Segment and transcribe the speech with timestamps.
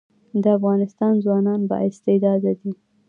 [0.43, 2.71] د افغانستان ځوانان با استعداده دي